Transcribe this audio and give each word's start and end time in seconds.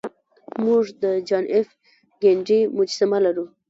موږ 0.63 0.83
د 1.03 1.03
جان 1.27 1.45
ایف 1.53 1.69
کینیډي 2.19 2.59
مجسمه 2.77 3.17
لرو 3.25 3.45